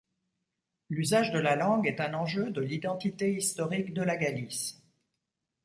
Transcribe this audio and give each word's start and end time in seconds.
L'usage 0.89 1.29
de 1.31 1.37
la 1.37 1.55
langue 1.55 1.85
est 1.85 2.01
un 2.01 2.15
enjeu 2.15 2.49
de 2.49 2.59
l'identité 2.61 3.35
historique 3.35 3.93
de 3.93 4.01
la 4.01 4.17
Galice. 4.17 4.81